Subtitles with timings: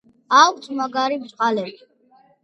[0.35, 1.75] აქვთ მაგარი ბრჭყალები.